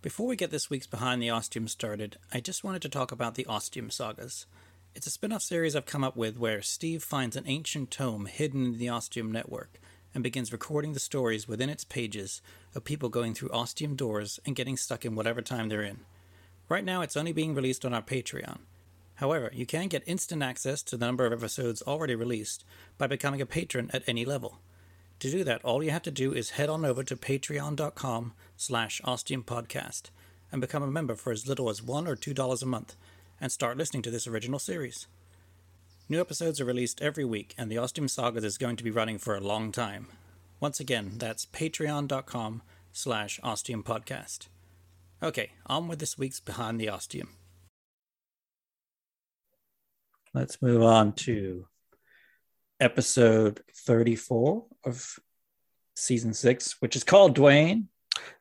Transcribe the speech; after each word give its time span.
Before 0.00 0.28
we 0.28 0.36
get 0.36 0.52
this 0.52 0.70
week's 0.70 0.86
Behind 0.86 1.20
the 1.20 1.30
Ostium 1.30 1.66
started, 1.66 2.18
I 2.32 2.38
just 2.38 2.62
wanted 2.62 2.82
to 2.82 2.88
talk 2.88 3.10
about 3.10 3.34
the 3.34 3.44
Ostium 3.46 3.90
Sagas. 3.90 4.46
It's 4.94 5.08
a 5.08 5.10
spin 5.10 5.32
off 5.32 5.42
series 5.42 5.74
I've 5.74 5.86
come 5.86 6.04
up 6.04 6.16
with 6.16 6.38
where 6.38 6.62
Steve 6.62 7.02
finds 7.02 7.34
an 7.34 7.42
ancient 7.48 7.90
tome 7.90 8.26
hidden 8.26 8.66
in 8.66 8.78
the 8.78 8.88
Ostium 8.88 9.32
network 9.32 9.80
and 10.14 10.22
begins 10.22 10.52
recording 10.52 10.92
the 10.92 11.00
stories 11.00 11.48
within 11.48 11.68
its 11.68 11.82
pages 11.82 12.40
of 12.76 12.84
people 12.84 13.08
going 13.08 13.34
through 13.34 13.50
Ostium 13.50 13.96
doors 13.96 14.38
and 14.46 14.54
getting 14.54 14.76
stuck 14.76 15.04
in 15.04 15.16
whatever 15.16 15.42
time 15.42 15.68
they're 15.68 15.82
in. 15.82 15.98
Right 16.68 16.84
now, 16.84 17.00
it's 17.00 17.16
only 17.16 17.32
being 17.32 17.56
released 17.56 17.84
on 17.84 17.92
our 17.92 18.00
Patreon. 18.00 18.58
However, 19.16 19.50
you 19.52 19.66
can 19.66 19.88
get 19.88 20.04
instant 20.06 20.44
access 20.44 20.80
to 20.84 20.96
the 20.96 21.06
number 21.06 21.26
of 21.26 21.32
episodes 21.32 21.82
already 21.82 22.14
released 22.14 22.64
by 22.98 23.08
becoming 23.08 23.40
a 23.40 23.46
patron 23.46 23.90
at 23.92 24.04
any 24.06 24.24
level. 24.24 24.60
To 25.20 25.30
do 25.30 25.42
that, 25.44 25.64
all 25.64 25.82
you 25.82 25.90
have 25.90 26.02
to 26.02 26.10
do 26.10 26.32
is 26.32 26.50
head 26.50 26.68
on 26.68 26.84
over 26.84 27.02
to 27.02 27.16
patreon.com 27.16 28.32
slash 28.56 29.00
ostiumpodcast 29.04 30.02
and 30.52 30.60
become 30.60 30.82
a 30.82 30.90
member 30.90 31.16
for 31.16 31.32
as 31.32 31.48
little 31.48 31.68
as 31.68 31.82
one 31.82 32.06
or 32.06 32.14
two 32.14 32.32
dollars 32.32 32.62
a 32.62 32.66
month 32.66 32.94
and 33.40 33.50
start 33.50 33.76
listening 33.76 34.02
to 34.02 34.10
this 34.10 34.26
original 34.26 34.58
series. 34.58 35.06
New 36.08 36.20
episodes 36.20 36.60
are 36.60 36.64
released 36.64 37.02
every 37.02 37.24
week, 37.24 37.54
and 37.58 37.70
the 37.70 37.76
Ostium 37.78 38.08
Sagas 38.08 38.44
is 38.44 38.58
going 38.58 38.76
to 38.76 38.84
be 38.84 38.90
running 38.90 39.18
for 39.18 39.36
a 39.36 39.40
long 39.40 39.72
time. 39.72 40.06
Once 40.60 40.80
again, 40.80 41.12
that's 41.16 41.46
patreon.com 41.46 42.62
slash 42.92 43.38
ostiumpodcast. 43.44 44.48
Okay, 45.22 45.50
on 45.66 45.86
with 45.88 45.98
this 45.98 46.16
week's 46.16 46.40
Behind 46.40 46.80
the 46.80 46.88
Ostium. 46.88 47.30
Let's 50.32 50.62
move 50.62 50.82
on 50.82 51.12
to 51.14 51.66
episode 52.80 53.60
34 53.74 54.64
of 54.84 55.18
season 55.96 56.32
six, 56.32 56.80
which 56.80 56.96
is 56.96 57.04
called 57.04 57.36
Dwayne. 57.36 57.84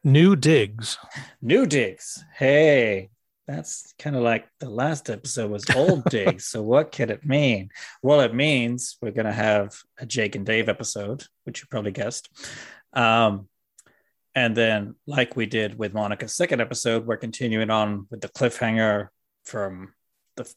New 0.03 0.35
digs. 0.35 0.97
New 1.41 1.65
digs. 1.65 2.23
Hey, 2.35 3.09
that's 3.47 3.93
kind 3.97 4.15
of 4.15 4.23
like 4.23 4.47
the 4.59 4.69
last 4.69 5.09
episode 5.09 5.51
was 5.51 5.69
old 5.75 6.03
digs. 6.09 6.45
So 6.45 6.61
what 6.61 6.91
could 6.91 7.09
it 7.09 7.25
mean? 7.25 7.69
Well, 8.01 8.21
it 8.21 8.33
means 8.33 8.97
we're 9.01 9.11
gonna 9.11 9.31
have 9.31 9.75
a 9.97 10.05
Jake 10.05 10.35
and 10.35 10.45
Dave 10.45 10.69
episode, 10.69 11.23
which 11.45 11.61
you 11.61 11.67
probably 11.69 11.91
guessed. 11.91 12.29
Um, 12.93 13.47
and 14.35 14.55
then, 14.55 14.95
like 15.07 15.35
we 15.35 15.45
did 15.45 15.79
with 15.79 15.93
Monica's 15.93 16.35
second 16.35 16.61
episode, 16.61 17.07
we're 17.07 17.17
continuing 17.17 17.69
on 17.69 18.07
with 18.11 18.21
the 18.21 18.29
cliffhanger 18.29 19.07
from 19.45 19.93
the 20.35 20.51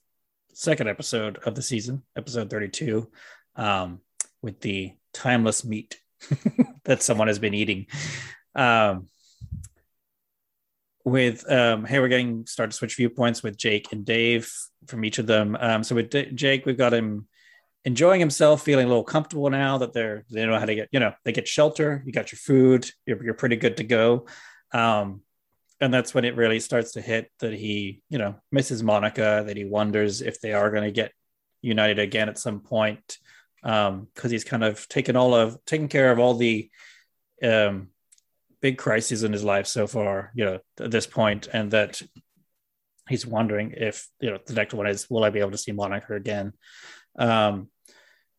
second 0.53 0.89
episode 0.89 1.39
of 1.47 1.55
the 1.55 1.63
season, 1.63 2.03
episode 2.17 2.51
32, 2.51 3.09
um, 3.57 4.01
with 4.43 4.61
the 4.61 4.95
timeless 5.13 5.65
meat 5.65 5.99
that 6.85 7.03
someone 7.03 7.29
has 7.29 7.39
been 7.39 7.55
eating. 7.55 7.87
Um, 8.55 9.09
with 11.05 11.51
um, 11.51 11.85
hey, 11.85 11.99
we're 11.99 12.09
getting 12.09 12.47
start 12.47 12.71
to 12.71 12.77
switch 12.77 12.97
viewpoints 12.97 13.43
with 13.43 13.57
Jake 13.57 13.93
and 13.93 14.05
Dave 14.05 14.53
from 14.87 15.05
each 15.05 15.19
of 15.19 15.27
them. 15.27 15.57
Um, 15.59 15.83
so 15.83 15.95
with 15.95 16.11
D- 16.11 16.31
Jake, 16.33 16.67
we've 16.67 16.77
got 16.77 16.93
him 16.93 17.27
enjoying 17.85 18.21
himself, 18.21 18.63
feeling 18.63 18.85
a 18.85 18.89
little 18.89 19.05
comfortable 19.05 19.49
now 19.49 19.79
that 19.79 19.93
they're 19.93 20.25
they 20.31 20.45
know 20.45 20.59
how 20.59 20.67
to 20.67 20.75
get 20.75 20.89
you 20.93 21.01
know 21.01 21.13
they 21.25 21.33
get 21.33 21.49
shelter, 21.49 22.03
you 22.05 22.13
got 22.13 22.33
your 22.33 22.39
food, 22.39 22.91
you're, 23.07 23.23
you're 23.25 23.35
pretty 23.35 23.57
good 23.57 23.79
to 23.79 23.85
go. 23.85 24.27
Um, 24.73 25.23
and 25.81 25.93
that's 25.93 26.13
when 26.13 26.27
it 26.27 26.37
really 26.37 26.61
starts 26.61 26.93
to 26.93 27.01
hit 27.01 27.31
that 27.41 27.55
he 27.55 28.03
you 28.11 28.19
know 28.19 28.37
misses 28.53 28.83
Monica, 28.83 29.45
that 29.47 29.57
he 29.57 29.65
wonders 29.65 30.21
if 30.21 30.41
they 30.41 30.53
are 30.53 30.71
going 30.71 30.85
to 30.85 30.93
get 30.93 31.13
united 31.63 31.99
again 31.99 32.29
at 32.29 32.39
some 32.39 32.61
point 32.61 33.19
because 33.63 33.89
um, 33.89 34.31
he's 34.31 34.45
kind 34.45 34.65
of 34.65 34.89
taken 34.89 35.17
all 35.17 35.35
of 35.35 35.63
taken 35.65 35.89
care 35.89 36.11
of 36.11 36.19
all 36.19 36.35
the 36.35 36.71
um, 37.43 37.89
big 38.61 38.79
crises 38.79 39.23
in 39.23 39.33
his 39.33 39.45
life 39.45 39.67
so 39.67 39.87
far, 39.87 40.33
you 40.35 40.45
know, 40.45 40.59
at 40.79 40.91
this 40.91 41.07
point, 41.07 41.49
and 41.53 41.71
that 41.73 42.01
he's 43.09 43.27
wondering 43.27 43.75
if 43.77 44.09
you 44.21 44.31
know 44.31 44.39
the 44.47 44.55
next 44.55 44.75
one 44.75 44.87
is 44.87 45.11
will 45.11 45.25
I 45.25 45.31
be 45.31 45.41
able 45.41 45.51
to 45.51 45.59
see 45.59 45.73
Monica 45.73 46.15
again? 46.15 46.53
Um, 47.19 47.69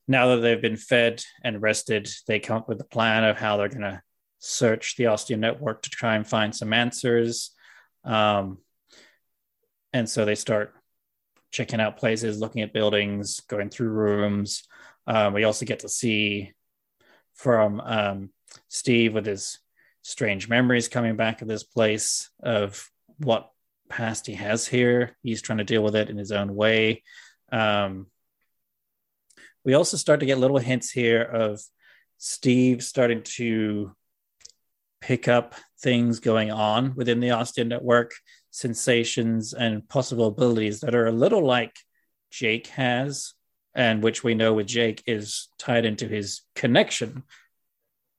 now 0.08 0.28
that 0.28 0.38
they've 0.38 0.62
been 0.62 0.78
fed 0.78 1.24
and 1.44 1.62
rested, 1.62 2.09
they 2.28 2.40
come 2.40 2.58
up 2.58 2.70
with 2.70 2.82
a 2.82 2.86
plan 2.86 3.24
of 3.24 3.38
how 3.38 3.58
they're 3.58 3.70
going 3.70 3.82
to 3.82 4.02
search 4.40 4.96
the 4.98 5.06
Ostium 5.06 5.40
network 5.40 5.84
to 5.84 5.90
try 5.90 6.16
and 6.16 6.28
find 6.28 6.56
some 6.56 6.74
answers. 6.74 7.52
Um, 8.03 8.58
and 9.94 10.09
so 10.09 10.26
they 10.26 10.36
start 10.36 10.74
checking 11.52 11.80
out 11.80 11.98
places, 11.98 12.40
looking 12.40 12.62
at 12.62 12.74
buildings, 12.74 13.42
going 13.42 13.70
through 13.70 13.90
rooms. 13.90 14.64
Um, 15.07 15.34
we 15.34 15.44
also 15.44 15.66
get 15.66 15.79
to 15.79 15.89
see 15.89 16.53
from 17.34 17.81
um, 17.81 18.29
Steve 18.67 19.13
with 19.13 19.25
his 19.25 19.59
strange 20.01 20.47
memories 20.47 20.88
coming 20.88 21.16
back 21.16 21.41
of 21.41 21.47
this 21.47 21.63
place 21.63 22.29
of 22.41 22.89
what 23.17 23.51
past 23.90 24.25
he 24.28 24.34
has 24.34 24.67
here. 24.67 25.17
He's 25.22 25.41
trying 25.41 25.59
to 25.59 25.63
deal 25.63 25.84
with 25.84 25.95
it 25.95 26.09
in 26.09 26.17
his 26.17 26.31
own 26.31 26.56
way. 26.56 27.03
Um, 27.51 28.07
we 29.63 29.73
also 29.73 29.97
start 29.97 30.22
to 30.22 30.25
get 30.25 30.40
little 30.40 30.57
hints 30.57 30.90
here 30.90 31.22
of 31.22 31.61
Steve 32.17 32.84
starting 32.84 33.22
to 33.23 33.95
pick 35.01 35.28
up 35.28 35.56
things 35.79 36.19
going 36.19 36.51
on 36.51 36.95
within 36.95 37.19
the 37.19 37.31
Ostium 37.31 37.67
network, 37.67 38.13
sensations 38.51 39.53
and 39.53 39.88
possible 39.88 40.28
abilities 40.28 40.81
that 40.81 40.95
are 40.95 41.07
a 41.07 41.11
little 41.11 41.45
like 41.45 41.75
Jake 42.29 42.67
has, 42.67 43.34
and 43.74 44.04
which 44.04 44.24
we 44.24 44.36
know 44.36 44.54
with 44.54 44.68
Jake 44.68 45.04
is 45.08 45.48
tied 45.58 45.86
into 45.86 46.08
his 46.08 46.42
connection 46.56 47.24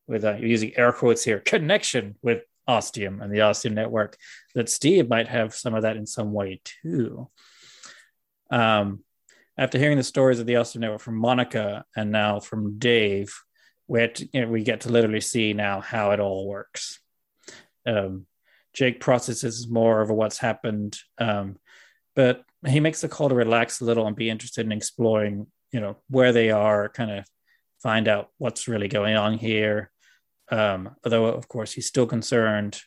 with 0.06 0.24
uh, 0.24 0.34
using 0.34 0.72
air 0.76 0.92
quotes 0.92 1.24
here 1.24 1.38
connection 1.38 2.16
with 2.22 2.42
Ostium 2.66 3.20
and 3.20 3.32
the 3.32 3.42
Ostium 3.42 3.74
network. 3.74 4.16
That 4.54 4.68
Steve 4.68 5.08
might 5.08 5.28
have 5.28 5.54
some 5.54 5.74
of 5.74 5.82
that 5.82 5.96
in 5.96 6.06
some 6.06 6.32
way 6.32 6.60
too. 6.64 7.28
Um, 8.50 9.04
after 9.56 9.78
hearing 9.78 9.98
the 9.98 10.02
stories 10.02 10.40
of 10.40 10.46
the 10.46 10.56
Ostium 10.56 10.80
network 10.80 11.00
from 11.00 11.16
Monica 11.16 11.84
and 11.96 12.10
now 12.10 12.40
from 12.40 12.78
Dave, 12.78 13.34
we, 13.86 14.06
to, 14.06 14.28
you 14.32 14.40
know, 14.42 14.48
we 14.48 14.62
get 14.62 14.82
to 14.82 14.90
literally 14.90 15.20
see 15.20 15.52
now 15.52 15.80
how 15.80 16.12
it 16.12 16.20
all 16.20 16.46
works. 16.46 17.00
Um, 17.86 18.26
Jake 18.72 19.00
processes 19.00 19.68
more 19.68 20.00
of 20.00 20.10
what's 20.10 20.38
happened, 20.38 20.98
um, 21.18 21.56
but 22.14 22.44
he 22.66 22.80
makes 22.80 23.00
the 23.00 23.08
call 23.08 23.28
to 23.28 23.34
relax 23.34 23.80
a 23.80 23.84
little 23.84 24.06
and 24.06 24.16
be 24.16 24.30
interested 24.30 24.66
in 24.66 24.72
exploring, 24.72 25.46
you 25.72 25.80
know, 25.80 25.96
where 26.08 26.32
they 26.32 26.50
are, 26.50 26.88
kind 26.88 27.10
of 27.10 27.24
find 27.82 28.08
out 28.08 28.28
what's 28.38 28.68
really 28.68 28.88
going 28.88 29.16
on 29.16 29.38
here. 29.38 29.90
Um, 30.50 30.96
although, 31.04 31.26
of 31.26 31.48
course, 31.48 31.72
he's 31.72 31.86
still 31.86 32.06
concerned 32.06 32.80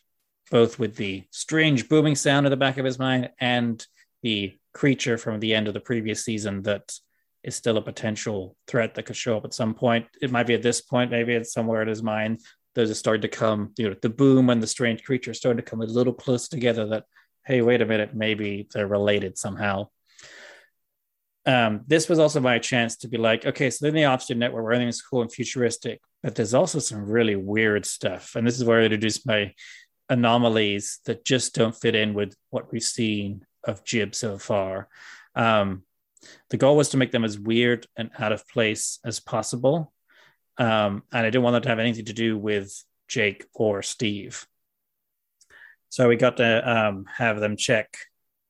both 0.50 0.78
with 0.78 0.96
the 0.96 1.24
strange 1.30 1.88
booming 1.88 2.14
sound 2.14 2.46
at 2.46 2.50
the 2.50 2.56
back 2.56 2.78
of 2.78 2.84
his 2.84 2.98
mind 2.98 3.30
and 3.40 3.84
the 4.22 4.56
creature 4.72 5.18
from 5.18 5.40
the 5.40 5.54
end 5.54 5.68
of 5.68 5.74
the 5.74 5.80
previous 5.80 6.24
season 6.24 6.62
that 6.62 6.92
is 7.42 7.56
still 7.56 7.76
a 7.76 7.82
potential 7.82 8.56
threat 8.66 8.94
that 8.94 9.04
could 9.04 9.16
show 9.16 9.36
up 9.36 9.44
at 9.44 9.54
some 9.54 9.74
point. 9.74 10.06
It 10.20 10.30
might 10.30 10.46
be 10.46 10.54
at 10.54 10.62
this 10.62 10.80
point, 10.80 11.10
maybe 11.10 11.34
it's 11.34 11.52
somewhere 11.52 11.82
in 11.82 11.88
his 11.88 12.02
mind. 12.02 12.40
Those 12.74 12.90
are 12.90 12.94
starting 12.94 13.22
to 13.22 13.28
come, 13.28 13.72
you 13.76 13.88
know, 13.88 13.96
the 14.02 14.08
boom 14.08 14.50
and 14.50 14.62
the 14.62 14.66
strange 14.66 15.02
creature 15.04 15.34
starting 15.34 15.62
to 15.64 15.68
come 15.68 15.80
a 15.80 15.86
little 15.86 16.12
close 16.12 16.48
together 16.48 16.86
that, 16.88 17.04
hey, 17.46 17.62
wait 17.62 17.82
a 17.82 17.86
minute, 17.86 18.14
maybe 18.14 18.68
they're 18.72 18.86
related 18.86 19.38
somehow 19.38 19.88
um, 21.46 21.82
this 21.86 22.08
was 22.08 22.18
also 22.18 22.40
my 22.40 22.58
chance 22.58 22.96
to 22.96 23.08
be 23.08 23.18
like, 23.18 23.46
okay, 23.46 23.70
so 23.70 23.86
then 23.86 23.94
the 23.94 24.04
Ostium 24.04 24.40
network 24.40 24.64
where 24.64 24.72
everything's 24.72 25.00
cool 25.00 25.22
and 25.22 25.32
futuristic, 25.32 26.00
but 26.22 26.34
there's 26.34 26.54
also 26.54 26.80
some 26.80 27.08
really 27.08 27.36
weird 27.36 27.86
stuff. 27.86 28.34
And 28.34 28.44
this 28.44 28.56
is 28.56 28.64
where 28.64 28.80
I 28.80 28.84
introduce 28.84 29.24
my 29.24 29.54
anomalies 30.08 30.98
that 31.06 31.24
just 31.24 31.54
don't 31.54 31.74
fit 31.74 31.94
in 31.94 32.14
with 32.14 32.34
what 32.50 32.72
we've 32.72 32.82
seen 32.82 33.46
of 33.62 33.84
Jib 33.84 34.14
so 34.14 34.38
far. 34.38 34.88
Um, 35.36 35.84
the 36.50 36.56
goal 36.56 36.76
was 36.76 36.88
to 36.90 36.96
make 36.96 37.12
them 37.12 37.24
as 37.24 37.38
weird 37.38 37.86
and 37.96 38.10
out 38.18 38.32
of 38.32 38.48
place 38.48 38.98
as 39.04 39.20
possible. 39.20 39.92
Um, 40.58 41.04
and 41.12 41.24
I 41.24 41.30
didn't 41.30 41.42
want 41.42 41.54
them 41.54 41.62
to 41.62 41.68
have 41.68 41.78
anything 41.78 42.06
to 42.06 42.12
do 42.12 42.36
with 42.36 42.72
Jake 43.06 43.46
or 43.54 43.82
Steve. 43.82 44.46
So 45.88 46.08
we 46.08 46.16
got 46.16 46.36
to 46.38 46.70
um, 46.70 47.04
have 47.16 47.40
them 47.40 47.56
check 47.56 47.96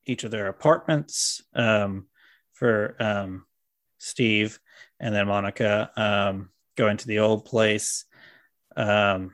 each 0.06 0.24
of 0.24 0.30
their 0.30 0.48
apartments 0.48 1.42
um, 1.54 2.06
for 2.52 2.96
um, 3.00 3.44
Steve 3.98 4.58
and 5.00 5.14
then 5.14 5.26
Monica 5.26 5.90
um, 5.96 6.50
going 6.76 6.96
to 6.96 7.06
the 7.06 7.18
old 7.18 7.44
place. 7.44 8.04
Um, 8.76 9.32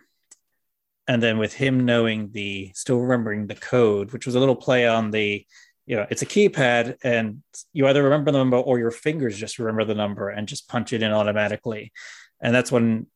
and 1.09 1.23
then 1.23 1.39
with 1.39 1.53
him 1.53 1.85
knowing 1.85 2.31
the 2.33 2.71
still 2.75 3.01
remembering 3.01 3.47
the 3.47 3.55
code, 3.55 4.13
which 4.13 4.27
was 4.27 4.35
a 4.35 4.41
little 4.41 4.57
play 4.57 4.87
on 4.87 5.11
the, 5.11 5.45
you 5.87 5.97
know, 5.97 6.07
it's 6.11 6.23
a 6.23 6.27
keypad 6.27 6.97
and 7.03 7.43
you 7.73 7.87
either 7.87 8.03
remember 8.03 8.31
the 8.31 8.39
number 8.39 8.57
or 8.57 8.79
your 8.79 8.93
fingers 8.93 9.39
just 9.39 9.59
remember 9.59 9.85
the 9.85 9.95
number 9.95 10.29
and 10.29 10.47
just 10.47 10.69
punch 10.69 10.93
it 10.93 11.03
in 11.03 11.13
automatically. 11.13 11.93
And 12.41 12.55
that's 12.55 12.71
when 12.73 13.07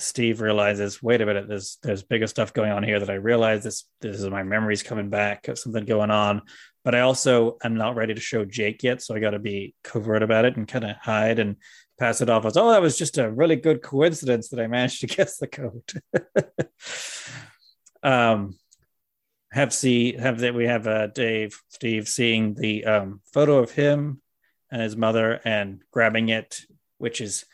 Steve 0.00 0.40
realizes, 0.40 1.02
wait 1.02 1.20
a 1.20 1.26
minute, 1.26 1.48
there's 1.48 1.78
there's 1.82 2.02
bigger 2.02 2.26
stuff 2.26 2.52
going 2.52 2.72
on 2.72 2.82
here 2.82 2.98
that 2.98 3.10
I 3.10 3.14
realize 3.14 3.62
this 3.62 3.84
this 4.00 4.18
is 4.18 4.28
my 4.28 4.42
memories 4.42 4.82
coming 4.82 5.10
back, 5.10 5.48
something 5.54 5.84
going 5.84 6.10
on. 6.10 6.42
But 6.84 6.94
I 6.94 7.00
also 7.00 7.58
am 7.62 7.76
not 7.76 7.96
ready 7.96 8.14
to 8.14 8.20
show 8.20 8.44
Jake 8.44 8.82
yet, 8.82 9.02
so 9.02 9.14
I 9.14 9.20
got 9.20 9.30
to 9.30 9.38
be 9.38 9.74
covert 9.84 10.22
about 10.22 10.46
it 10.46 10.56
and 10.56 10.66
kind 10.66 10.84
of 10.84 10.96
hide 10.96 11.38
and 11.38 11.56
pass 11.98 12.22
it 12.22 12.30
off 12.30 12.46
as, 12.46 12.56
oh, 12.56 12.70
that 12.70 12.80
was 12.80 12.96
just 12.96 13.18
a 13.18 13.30
really 13.30 13.56
good 13.56 13.82
coincidence 13.82 14.48
that 14.48 14.60
I 14.60 14.66
managed 14.66 15.00
to 15.00 15.06
guess 15.14 15.36
the 15.36 15.46
code. 15.46 15.92
um, 18.02 18.58
have 19.52 19.72
see 19.74 20.16
have 20.16 20.38
that 20.40 20.54
we 20.54 20.66
have 20.66 20.86
uh, 20.86 21.08
Dave 21.08 21.60
Steve 21.68 22.08
seeing 22.08 22.54
the 22.54 22.84
um, 22.84 23.20
photo 23.32 23.58
of 23.58 23.72
him 23.72 24.22
and 24.70 24.80
his 24.80 24.96
mother 24.96 25.40
and 25.44 25.82
grabbing 25.90 26.28
it, 26.28 26.60
which 26.98 27.20
is 27.20 27.44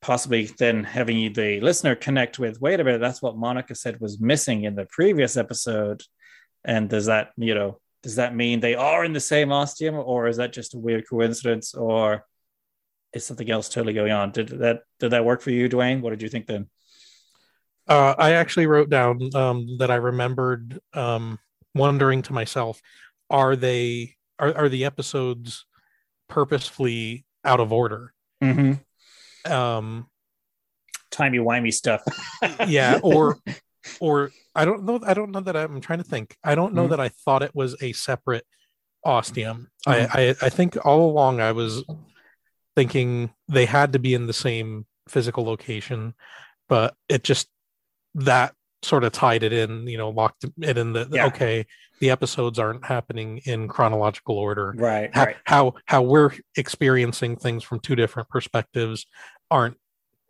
possibly 0.00 0.46
then 0.58 0.84
having 0.84 1.32
the 1.32 1.60
listener 1.60 1.94
connect 1.94 2.38
with 2.38 2.60
wait 2.60 2.80
a 2.80 2.84
minute 2.84 3.00
that's 3.00 3.22
what 3.22 3.36
monica 3.36 3.74
said 3.74 3.98
was 4.00 4.20
missing 4.20 4.64
in 4.64 4.74
the 4.74 4.86
previous 4.86 5.36
episode. 5.36 6.02
And 6.64 6.88
does 6.88 7.06
that 7.06 7.30
you 7.36 7.54
know 7.54 7.78
does 8.02 8.16
that 8.16 8.34
mean 8.34 8.60
they 8.60 8.74
are 8.74 9.04
in 9.04 9.12
the 9.12 9.20
same 9.20 9.52
ostium 9.52 9.94
or 9.94 10.28
is 10.28 10.36
that 10.36 10.52
just 10.52 10.74
a 10.74 10.78
weird 10.78 11.08
coincidence 11.08 11.74
or 11.74 12.24
is 13.12 13.24
something 13.24 13.50
else 13.50 13.68
totally 13.68 13.94
going 13.94 14.12
on? 14.12 14.32
Did 14.32 14.48
that 14.60 14.80
did 15.00 15.10
that 15.10 15.24
work 15.24 15.40
for 15.40 15.50
you 15.50 15.68
dwayne 15.68 16.00
what 16.00 16.10
did 16.10 16.22
you 16.22 16.28
think 16.28 16.46
then? 16.46 16.68
Uh, 17.88 18.14
i 18.18 18.32
actually 18.32 18.66
wrote 18.66 18.90
down 18.90 19.30
um, 19.36 19.76
that 19.78 19.92
i 19.92 19.94
remembered 19.94 20.80
um, 20.92 21.38
wondering 21.72 22.20
to 22.20 22.32
myself 22.32 22.82
are 23.30 23.54
they 23.54 24.16
are, 24.40 24.52
are 24.56 24.68
the 24.68 24.84
episodes 24.84 25.66
purposefully 26.28 27.24
out 27.44 27.60
of 27.60 27.72
order? 27.72 28.12
Mm-hmm 28.42 28.72
um 29.50 30.06
timey 31.10 31.38
wimey 31.38 31.72
stuff 31.72 32.02
yeah 32.66 32.98
or 33.02 33.38
or 34.00 34.30
i 34.54 34.64
don't 34.64 34.84
know 34.84 35.00
i 35.06 35.14
don't 35.14 35.30
know 35.30 35.40
that 35.40 35.56
i'm 35.56 35.80
trying 35.80 35.98
to 35.98 36.04
think 36.04 36.36
i 36.44 36.54
don't 36.54 36.74
know 36.74 36.82
mm-hmm. 36.82 36.90
that 36.90 37.00
i 37.00 37.08
thought 37.08 37.42
it 37.42 37.54
was 37.54 37.76
a 37.80 37.92
separate 37.92 38.44
ostium 39.04 39.68
mm-hmm. 39.86 40.16
I, 40.16 40.28
I 40.28 40.34
i 40.42 40.48
think 40.48 40.84
all 40.84 41.08
along 41.08 41.40
i 41.40 41.52
was 41.52 41.84
thinking 42.74 43.30
they 43.48 43.64
had 43.64 43.92
to 43.92 43.98
be 43.98 44.14
in 44.14 44.26
the 44.26 44.32
same 44.32 44.86
physical 45.08 45.44
location 45.44 46.14
but 46.68 46.94
it 47.08 47.22
just 47.22 47.48
that 48.14 48.54
sort 48.82 49.04
of 49.04 49.12
tied 49.12 49.42
it 49.42 49.52
in 49.52 49.86
you 49.86 49.98
know 49.98 50.10
locked 50.10 50.44
it 50.62 50.78
in 50.78 50.92
the 50.92 51.08
yeah. 51.10 51.26
okay 51.26 51.66
the 52.00 52.10
episodes 52.10 52.58
aren't 52.58 52.84
happening 52.84 53.40
in 53.44 53.68
chronological 53.68 54.36
order 54.36 54.74
right, 54.76 55.10
how, 55.14 55.24
right 55.24 55.36
how 55.44 55.74
how 55.86 56.02
we're 56.02 56.30
experiencing 56.56 57.36
things 57.36 57.64
from 57.64 57.80
two 57.80 57.96
different 57.96 58.28
perspectives 58.28 59.06
aren't 59.50 59.76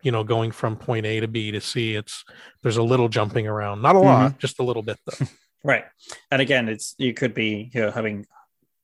you 0.02 0.12
know 0.12 0.24
going 0.24 0.52
from 0.52 0.76
point 0.76 1.06
a 1.06 1.20
to 1.20 1.28
b 1.28 1.50
to 1.50 1.60
c 1.60 1.96
it's 1.96 2.24
there's 2.62 2.76
a 2.76 2.82
little 2.82 3.08
jumping 3.08 3.46
around. 3.46 3.82
Not 3.82 3.96
a 3.96 4.00
lot 4.00 4.30
mm-hmm. 4.30 4.38
just 4.38 4.60
a 4.60 4.62
little 4.62 4.82
bit 4.82 4.98
though. 5.06 5.26
Right. 5.64 5.84
And 6.30 6.40
again 6.40 6.68
it's 6.68 6.94
you 6.96 7.12
could 7.12 7.34
be 7.34 7.70
you 7.74 7.80
know 7.80 7.90
having 7.90 8.26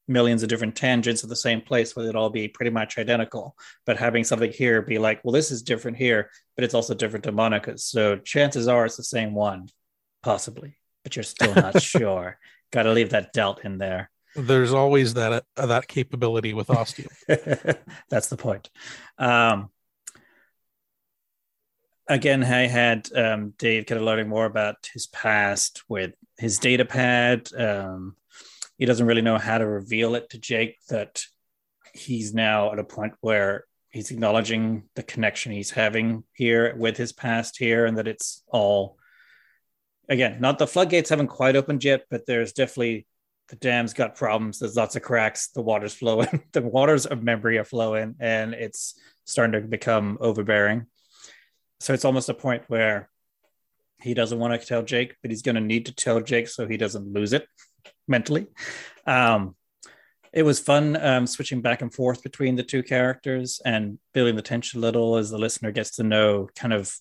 millions 0.08 0.42
of 0.42 0.48
different 0.48 0.74
tangents 0.74 1.22
at 1.22 1.28
the 1.28 1.36
same 1.36 1.60
place 1.60 1.94
where 1.94 2.08
it 2.08 2.16
all 2.16 2.28
be 2.28 2.48
pretty 2.48 2.70
much 2.70 2.98
identical. 2.98 3.54
But 3.86 3.98
having 3.98 4.24
something 4.24 4.50
here 4.50 4.82
be 4.82 4.98
like 4.98 5.20
well 5.22 5.32
this 5.32 5.52
is 5.52 5.62
different 5.62 5.96
here 5.96 6.30
but 6.56 6.64
it's 6.64 6.74
also 6.74 6.94
different 6.94 7.24
to 7.24 7.32
monica's 7.32 7.84
so 7.84 8.16
chances 8.16 8.66
are 8.66 8.84
it's 8.84 8.96
the 8.96 9.04
same 9.04 9.32
one 9.32 9.68
possibly 10.24 10.76
but 11.04 11.14
you're 11.14 11.22
still 11.22 11.54
not 11.54 11.80
sure. 11.94 12.38
Got 12.72 12.84
to 12.84 12.92
leave 12.92 13.10
that 13.10 13.32
delt 13.32 13.64
in 13.64 13.78
there. 13.78 14.10
There's 14.34 14.72
always 14.72 15.14
that 15.14 15.44
uh, 15.56 15.66
that 15.66 15.86
capability 15.86 16.54
with 16.54 16.70
ostium 16.70 17.10
that's 18.08 18.28
the 18.28 18.36
point. 18.36 18.70
Um 19.18 19.70
again, 22.08 22.42
I 22.42 22.66
had 22.66 23.08
um, 23.14 23.54
Dave 23.58 23.86
kind 23.86 24.00
of 24.00 24.04
learning 24.04 24.28
more 24.28 24.46
about 24.46 24.88
his 24.92 25.06
past 25.06 25.82
with 25.88 26.14
his 26.38 26.58
data 26.58 26.84
pad. 26.84 27.48
Um, 27.56 28.16
he 28.78 28.86
doesn't 28.86 29.06
really 29.06 29.22
know 29.22 29.38
how 29.38 29.58
to 29.58 29.66
reveal 29.66 30.14
it 30.14 30.30
to 30.30 30.38
Jake 30.38 30.78
that 30.88 31.24
he's 31.94 32.34
now 32.34 32.72
at 32.72 32.78
a 32.78 32.84
point 32.84 33.14
where 33.20 33.66
he's 33.90 34.10
acknowledging 34.10 34.84
the 34.94 35.02
connection 35.02 35.52
he's 35.52 35.70
having 35.70 36.24
here 36.32 36.74
with 36.76 36.96
his 36.96 37.12
past 37.12 37.58
here 37.58 37.84
and 37.84 37.98
that 37.98 38.08
it's 38.08 38.42
all 38.48 38.96
again 40.08 40.40
not 40.40 40.58
the 40.58 40.66
floodgates 40.66 41.10
haven't 41.10 41.28
quite 41.28 41.54
opened 41.54 41.84
yet 41.84 42.06
but 42.08 42.24
there's 42.24 42.54
definitely 42.54 43.06
the 43.52 43.56
dam's 43.56 43.92
got 43.92 44.16
problems. 44.16 44.58
There's 44.58 44.76
lots 44.76 44.96
of 44.96 45.02
cracks. 45.02 45.48
The 45.48 45.60
water's 45.60 45.94
flowing. 46.02 46.42
The 46.52 46.62
waters 46.62 47.04
of 47.04 47.22
memory 47.22 47.58
are 47.58 47.64
flowing 47.64 48.16
and 48.18 48.54
it's 48.54 48.98
starting 49.24 49.60
to 49.60 49.68
become 49.68 50.16
overbearing 50.20 50.86
so 51.82 51.92
it's 51.92 52.04
almost 52.04 52.28
a 52.28 52.34
point 52.34 52.62
where 52.68 53.10
he 54.00 54.14
doesn't 54.14 54.38
want 54.38 54.58
to 54.58 54.66
tell 54.66 54.82
Jake, 54.82 55.16
but 55.20 55.30
he's 55.30 55.42
going 55.42 55.56
to 55.56 55.60
need 55.60 55.86
to 55.86 55.94
tell 55.94 56.20
Jake 56.20 56.48
so 56.48 56.66
he 56.66 56.76
doesn't 56.76 57.12
lose 57.12 57.32
it 57.32 57.46
mentally. 58.06 58.46
Um, 59.04 59.56
it 60.32 60.44
was 60.44 60.60
fun 60.60 60.96
um, 60.96 61.26
switching 61.26 61.60
back 61.60 61.82
and 61.82 61.92
forth 61.92 62.22
between 62.22 62.54
the 62.54 62.62
two 62.62 62.84
characters 62.84 63.60
and 63.64 63.98
building 64.14 64.36
the 64.36 64.42
tension 64.42 64.78
a 64.78 64.80
little 64.80 65.16
as 65.16 65.30
the 65.30 65.38
listener 65.38 65.72
gets 65.72 65.96
to 65.96 66.04
know 66.04 66.48
kind 66.54 66.72
of 66.72 66.94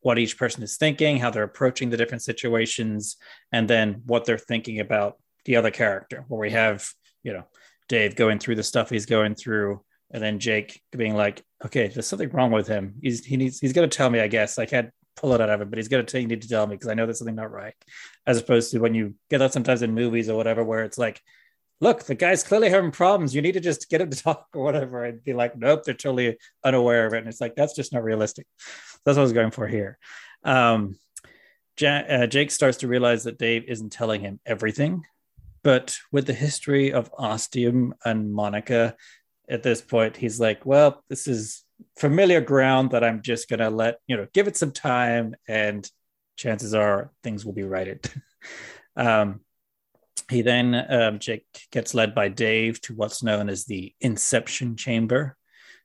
what 0.00 0.18
each 0.18 0.38
person 0.38 0.62
is 0.62 0.78
thinking, 0.78 1.18
how 1.18 1.30
they're 1.30 1.42
approaching 1.44 1.90
the 1.90 1.96
different 1.98 2.22
situations, 2.22 3.16
and 3.52 3.68
then 3.68 4.02
what 4.06 4.24
they're 4.24 4.38
thinking 4.38 4.80
about 4.80 5.18
the 5.44 5.56
other 5.56 5.70
character. 5.70 6.24
Where 6.28 6.40
we 6.40 6.50
have, 6.50 6.88
you 7.22 7.34
know, 7.34 7.44
Dave 7.88 8.16
going 8.16 8.38
through 8.38 8.56
the 8.56 8.62
stuff 8.62 8.88
he's 8.88 9.06
going 9.06 9.34
through, 9.34 9.84
and 10.12 10.22
then 10.22 10.38
Jake 10.38 10.82
being 10.92 11.14
like, 11.14 11.42
"Okay, 11.64 11.88
there's 11.88 12.06
something 12.06 12.30
wrong 12.30 12.52
with 12.52 12.68
him. 12.68 12.94
He's 13.02 13.24
he 13.24 13.36
needs 13.36 13.58
he's 13.58 13.72
going 13.72 13.88
to 13.88 13.96
tell 13.96 14.10
me. 14.10 14.20
I 14.20 14.28
guess 14.28 14.58
I 14.58 14.66
can't 14.66 14.90
pull 15.16 15.32
it 15.34 15.40
out 15.40 15.50
of 15.50 15.60
him, 15.60 15.70
but 15.70 15.78
he's 15.78 15.88
going 15.88 16.04
to 16.04 16.10
tell 16.10 16.20
you 16.20 16.26
need 16.26 16.42
to 16.42 16.48
tell 16.48 16.66
me 16.66 16.76
because 16.76 16.88
I 16.88 16.94
know 16.94 17.06
there's 17.06 17.18
something 17.18 17.34
not 17.34 17.50
right." 17.50 17.74
As 18.26 18.38
opposed 18.38 18.70
to 18.72 18.78
when 18.78 18.94
you 18.94 19.14
get 19.30 19.38
that 19.38 19.52
sometimes 19.52 19.82
in 19.82 19.94
movies 19.94 20.28
or 20.28 20.36
whatever, 20.36 20.62
where 20.62 20.84
it's 20.84 20.98
like, 20.98 21.20
"Look, 21.80 22.04
the 22.04 22.14
guy's 22.14 22.44
clearly 22.44 22.68
having 22.70 22.90
problems. 22.90 23.34
You 23.34 23.42
need 23.42 23.52
to 23.52 23.60
just 23.60 23.88
get 23.88 24.00
him 24.00 24.10
to 24.10 24.16
talk 24.22 24.48
or 24.54 24.62
whatever," 24.62 25.04
and 25.04 25.24
be 25.24 25.32
like, 25.32 25.56
"Nope, 25.56 25.84
they're 25.84 25.94
totally 25.94 26.36
unaware 26.64 27.06
of 27.06 27.14
it." 27.14 27.18
And 27.18 27.28
it's 27.28 27.40
like 27.40 27.56
that's 27.56 27.74
just 27.74 27.92
not 27.92 28.04
realistic. 28.04 28.46
That's 29.04 29.16
what 29.16 29.22
I 29.22 29.24
was 29.24 29.32
going 29.32 29.50
for 29.50 29.66
here. 29.66 29.98
Um, 30.44 30.96
ja- 31.80 32.04
uh, 32.08 32.26
Jake 32.26 32.50
starts 32.50 32.78
to 32.78 32.88
realize 32.88 33.24
that 33.24 33.38
Dave 33.38 33.64
isn't 33.66 33.90
telling 33.90 34.20
him 34.20 34.40
everything, 34.44 35.04
but 35.62 35.96
with 36.10 36.26
the 36.26 36.34
history 36.34 36.92
of 36.92 37.10
Ostium 37.18 37.94
and 38.04 38.32
Monica, 38.32 38.96
at 39.48 39.62
this 39.62 39.80
point 39.80 40.16
he's 40.16 40.40
like 40.40 40.64
well 40.64 41.02
this 41.08 41.26
is 41.26 41.64
familiar 41.98 42.40
ground 42.40 42.92
that 42.92 43.04
i'm 43.04 43.22
just 43.22 43.48
gonna 43.48 43.70
let 43.70 43.98
you 44.06 44.16
know 44.16 44.26
give 44.32 44.48
it 44.48 44.56
some 44.56 44.72
time 44.72 45.34
and 45.48 45.90
chances 46.36 46.74
are 46.74 47.12
things 47.22 47.44
will 47.44 47.52
be 47.52 47.64
righted. 47.64 48.08
Um, 48.94 49.40
he 50.28 50.42
then 50.42 50.74
um, 50.74 51.18
jake 51.18 51.46
gets 51.70 51.94
led 51.94 52.14
by 52.14 52.28
dave 52.28 52.78
to 52.82 52.94
what's 52.94 53.22
known 53.22 53.48
as 53.48 53.64
the 53.64 53.94
inception 54.02 54.76
chamber 54.76 55.34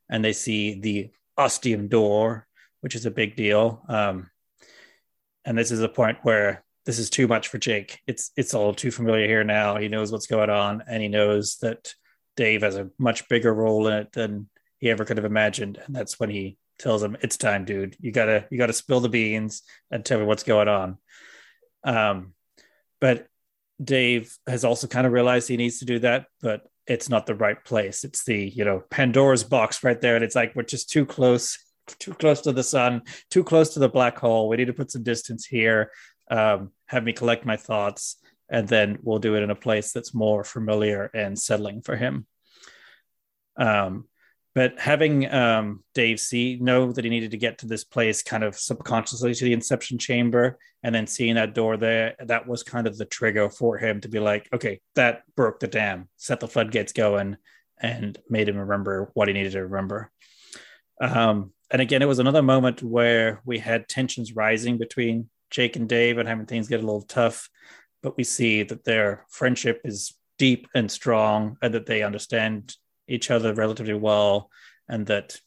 and 0.10 0.26
they 0.26 0.34
see 0.34 0.78
the 0.78 1.12
ostium 1.38 1.88
door 1.88 2.46
which 2.82 2.96
is 2.96 3.06
a 3.06 3.12
big 3.12 3.38
deal. 3.38 3.82
Um, 3.88 4.30
and 5.46 5.58
this 5.58 5.72
is 5.72 5.80
a 5.82 5.88
point 5.88 6.18
where 6.24 6.66
this 6.86 7.00
is 7.00 7.10
too 7.10 7.30
much 7.30 7.48
for 7.48 7.60
jake. 7.60 8.02
It's 8.08 8.32
it's 8.36 8.54
all 8.54 8.74
too 8.74 8.92
familiar 8.92 9.26
here 9.26 9.46
now. 9.46 9.78
He 9.78 9.88
knows 9.88 10.12
what's 10.12 10.28
going 10.28 10.50
on 10.50 10.84
and 10.86 11.02
he 11.02 11.08
knows 11.08 11.60
that 11.62 11.94
Dave 12.38 12.62
has 12.62 12.78
a 12.78 12.90
much 12.98 13.28
bigger 13.28 13.54
role 13.54 13.88
in 13.88 13.94
it 13.94 14.14
than 14.14 14.48
he 14.78 14.90
ever 14.90 15.04
could 15.04 15.18
have 15.18 15.26
imagined. 15.26 15.80
And 15.86 15.94
that's 15.94 16.20
when 16.20 16.30
he 16.30 16.58
tells 16.80 17.04
him, 17.04 17.18
It's 17.22 17.36
time, 17.36 17.66
dude. 17.66 17.98
You 18.00 18.14
gotta 18.14 18.46
you 18.50 18.58
gotta 18.58 18.72
spill 18.72 19.02
the 19.02 19.10
beans 19.10 19.64
and 19.92 20.06
tell 20.06 20.20
me 20.20 20.26
what's 20.26 20.44
going 20.44 20.70
on. 20.70 20.98
Um, 21.84 22.34
but 23.02 23.28
Dave 23.84 24.36
has 24.48 24.64
also 24.64 24.88
kind 24.88 25.06
of 25.06 25.14
realized 25.14 25.50
he 25.50 25.58
needs 25.58 25.80
to 25.80 25.86
do 25.86 26.00
that, 26.00 26.28
but 26.42 26.62
it's 26.86 27.10
not 27.10 27.26
the 27.26 27.36
right 27.36 27.64
place. 27.64 28.04
It's 28.04 28.24
the, 28.24 28.48
you 28.48 28.64
know, 28.64 28.84
Pandora's 28.90 29.44
box 29.44 29.84
right 29.84 30.00
there. 30.00 30.16
And 30.16 30.24
it's 30.24 30.36
like 30.36 30.56
we're 30.56 30.64
just 30.64 30.90
too 30.90 31.06
close, 31.06 31.60
too 32.00 32.14
close 32.14 32.42
to 32.42 32.54
the 32.54 32.64
sun, 32.64 33.02
too 33.30 33.44
close 33.44 33.74
to 33.74 33.80
the 33.80 33.90
black 33.90 34.18
hole. 34.18 34.48
We 34.48 34.58
need 34.58 34.66
to 34.68 34.74
put 34.74 34.92
some 34.92 35.04
distance 35.04 35.46
here. 35.46 35.92
Um, 36.30 36.72
have 36.88 37.04
me 37.04 37.14
collect 37.14 37.46
my 37.46 37.58
thoughts 37.58 38.18
and 38.50 38.68
then 38.68 39.00
we'll 39.02 39.20
do 39.20 39.36
it 39.36 39.44
in 39.44 39.50
a 39.50 39.56
place 39.56 39.92
that's 39.92 40.14
more 40.14 40.44
familiar 40.44 41.10
and 41.14 41.38
settling 41.38 41.82
for 41.82 41.96
him. 41.96 42.26
Um, 43.58 44.06
but 44.56 44.80
having 44.80 45.32
um, 45.32 45.84
Dave 45.94 46.20
see 46.20 46.58
know 46.60 46.92
that 46.92 47.04
he 47.04 47.12
needed 47.12 47.32
to 47.32 47.38
get 47.38 47.60
to 47.60 47.68
this 47.68 47.84
place 47.84 48.24
kind 48.24 48.44
of 48.44 48.58
subconsciously 48.58 49.36
to 49.36 49.46
the 49.46 49.54
Inception 49.54 50.00
Chamber, 50.00 50.58
and 50.82 50.96
then 50.96 51.06
seeing 51.06 51.36
that 51.36 51.54
door 51.54 51.78
there, 51.78 52.16
that 52.26 52.48
was 52.48 52.64
kind 52.64 52.88
of 52.88 52.98
the 52.98 53.06
trigger 53.06 53.52
for 53.52 53.78
him 53.78 54.02
to 54.02 54.10
be 54.10 54.20
like, 54.20 54.50
okay, 54.52 54.80
that 54.96 55.22
broke 55.36 55.60
the 55.60 55.68
dam, 55.68 56.10
set 56.18 56.40
the 56.40 56.48
floodgates 56.48 56.92
going, 56.92 57.38
and 57.80 58.18
made 58.30 58.50
him 58.50 58.58
remember 58.58 59.12
what 59.14 59.28
he 59.28 59.34
needed 59.36 59.52
to 59.52 59.62
remember. 59.62 60.12
Um, 61.00 61.54
and 61.70 61.82
again, 61.82 62.02
it 62.02 62.08
was 62.08 62.18
another 62.18 62.42
moment 62.42 62.82
where 62.82 63.42
we 63.46 63.60
had 63.60 63.88
tensions 63.88 64.36
rising 64.36 64.80
between 64.80 65.30
Jake 65.52 65.76
and 65.76 65.88
Dave 65.88 66.18
and 66.18 66.28
having 66.28 66.46
things 66.46 66.68
get 66.68 66.80
a 66.80 66.86
little 66.86 67.04
tough, 67.04 67.50
but 68.08 68.16
we 68.16 68.24
see 68.24 68.64
that 68.64 68.86
their 68.86 69.26
friendship 69.28 69.82
is 69.84 70.14
deep 70.38 70.70
and 70.74 70.90
strong, 70.90 71.58
and 71.62 71.74
that 71.74 71.88
they 71.88 72.04
understand 72.04 72.74
each 73.06 73.30
other 73.30 73.54
relatively 73.54 73.96
well, 73.96 74.50
and 74.88 75.08
that 75.08 75.42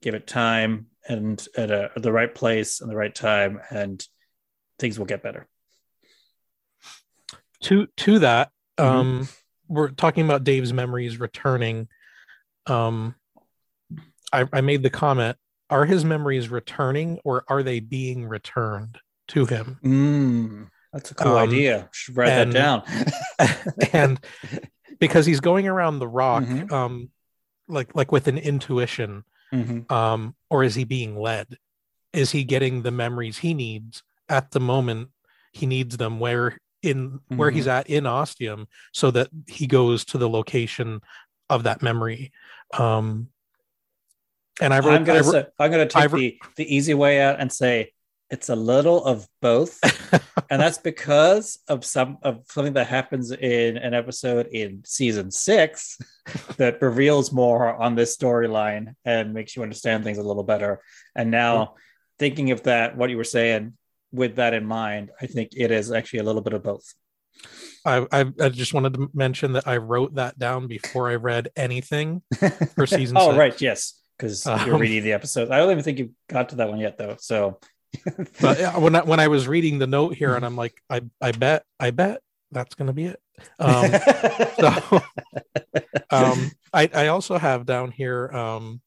give 0.00 0.14
it 0.14 0.26
time 0.26 0.86
and 1.06 1.46
at, 1.54 1.70
a, 1.70 1.90
at 1.94 2.02
the 2.02 2.10
right 2.10 2.34
place 2.34 2.80
and 2.80 2.90
the 2.90 2.96
right 2.96 3.14
time, 3.14 3.60
and 3.68 4.02
things 4.78 4.98
will 4.98 5.04
get 5.04 5.22
better. 5.22 5.46
To 7.64 7.86
to 7.98 8.20
that, 8.20 8.52
mm-hmm. 8.78 8.96
um, 8.96 9.28
we're 9.68 9.90
talking 9.90 10.24
about 10.24 10.44
Dave's 10.44 10.72
memories 10.72 11.20
returning. 11.20 11.88
Um, 12.64 13.16
I, 14.32 14.46
I 14.50 14.62
made 14.62 14.82
the 14.82 14.88
comment: 14.88 15.36
Are 15.68 15.84
his 15.84 16.06
memories 16.06 16.48
returning, 16.48 17.18
or 17.22 17.44
are 17.48 17.62
they 17.62 17.80
being 17.80 18.24
returned 18.24 18.96
to 19.28 19.44
him? 19.44 19.78
Mm, 19.84 20.68
that's 20.92 21.10
a 21.10 21.14
cool 21.14 21.36
um, 21.36 21.48
idea. 21.48 21.88
Should 21.92 22.16
write 22.16 22.30
and, 22.30 22.52
that 22.52 22.84
down. 23.38 23.88
and 23.92 24.20
because 24.98 25.26
he's 25.26 25.40
going 25.40 25.66
around 25.68 25.98
the 25.98 26.08
rock 26.08 26.42
mm-hmm. 26.42 26.72
um 26.72 27.10
like 27.68 27.94
like 27.94 28.12
with 28.12 28.28
an 28.28 28.38
intuition 28.38 29.24
mm-hmm. 29.52 29.92
um 29.92 30.34
or 30.50 30.64
is 30.64 30.74
he 30.74 30.84
being 30.84 31.16
led 31.16 31.46
is 32.12 32.30
he 32.30 32.44
getting 32.44 32.82
the 32.82 32.90
memories 32.90 33.38
he 33.38 33.54
needs 33.54 34.02
at 34.28 34.50
the 34.50 34.60
moment 34.60 35.08
he 35.52 35.66
needs 35.66 35.96
them 35.96 36.20
where 36.20 36.58
in 36.82 37.10
mm-hmm. 37.10 37.36
where 37.36 37.50
he's 37.50 37.66
mm-hmm. 37.66 37.78
at 37.78 37.90
in 37.90 38.06
ostium 38.06 38.66
so 38.92 39.10
that 39.10 39.28
he 39.46 39.66
goes 39.66 40.04
to 40.04 40.18
the 40.18 40.28
location 40.28 41.00
of 41.50 41.64
that 41.64 41.82
memory 41.82 42.32
um 42.74 43.28
and 44.60 44.74
I 44.74 44.80
wrote, 44.80 44.94
I'm 44.94 45.04
gonna 45.04 45.46
I 45.58 45.64
I'm 45.64 45.70
gonna 45.70 45.86
take 45.86 46.10
the 46.10 46.38
the 46.56 46.74
easy 46.74 46.92
way 46.92 47.20
out 47.20 47.38
and 47.38 47.52
say 47.52 47.92
it's 48.30 48.48
a 48.48 48.56
little 48.56 49.04
of 49.04 49.26
both 49.40 49.78
and 50.50 50.60
that's 50.60 50.78
because 50.78 51.58
of 51.68 51.84
some 51.84 52.18
of 52.22 52.42
something 52.48 52.74
that 52.74 52.86
happens 52.86 53.30
in 53.30 53.76
an 53.76 53.94
episode 53.94 54.46
in 54.48 54.82
season 54.84 55.30
six 55.30 55.98
that 56.56 56.80
reveals 56.82 57.32
more 57.32 57.74
on 57.74 57.94
this 57.94 58.16
storyline 58.16 58.94
and 59.04 59.34
makes 59.34 59.56
you 59.56 59.62
understand 59.62 60.04
things 60.04 60.18
a 60.18 60.22
little 60.22 60.42
better 60.42 60.80
and 61.16 61.30
now 61.30 61.74
thinking 62.18 62.50
of 62.50 62.62
that 62.64 62.96
what 62.96 63.10
you 63.10 63.16
were 63.16 63.24
saying 63.24 63.72
with 64.12 64.36
that 64.36 64.54
in 64.54 64.64
mind 64.64 65.10
i 65.20 65.26
think 65.26 65.50
it 65.56 65.70
is 65.70 65.90
actually 65.90 66.18
a 66.18 66.24
little 66.24 66.42
bit 66.42 66.52
of 66.52 66.62
both 66.62 66.94
I, 67.84 68.06
I, 68.10 68.24
I 68.40 68.48
just 68.48 68.74
wanted 68.74 68.94
to 68.94 69.08
mention 69.14 69.52
that 69.52 69.68
I 69.68 69.76
wrote 69.76 70.16
that 70.16 70.38
down 70.38 70.66
before 70.66 71.08
I 71.08 71.14
read 71.14 71.50
anything 71.56 72.22
for 72.74 72.86
season. 72.86 73.16
oh, 73.16 73.28
six. 73.28 73.38
right, 73.38 73.60
yes, 73.60 74.00
because 74.18 74.44
you're 74.44 74.74
um, 74.74 74.80
reading 74.80 75.04
the 75.04 75.12
episode. 75.12 75.50
I 75.50 75.58
don't 75.58 75.70
even 75.70 75.84
think 75.84 76.00
you 76.00 76.10
got 76.28 76.48
to 76.48 76.56
that 76.56 76.68
one 76.68 76.80
yet, 76.80 76.98
though. 76.98 77.14
So 77.20 77.60
but 78.40 78.80
when 78.80 78.94
I, 78.94 79.02
when 79.02 79.20
I 79.20 79.28
was 79.28 79.48
reading 79.48 79.78
the 79.78 79.86
note 79.86 80.14
here, 80.14 80.34
and 80.34 80.44
I'm 80.44 80.56
like, 80.56 80.74
I 80.90 81.02
I 81.20 81.32
bet 81.32 81.64
I 81.80 81.90
bet 81.90 82.20
that's 82.50 82.74
going 82.74 82.86
to 82.86 82.92
be 82.92 83.06
it. 83.06 83.20
Um, 83.58 83.90
so, 84.58 85.00
um, 86.10 86.50
I 86.72 86.90
I 86.94 87.06
also 87.08 87.38
have 87.38 87.66
down 87.66 87.90
here, 87.90 88.28
um, 88.28 88.80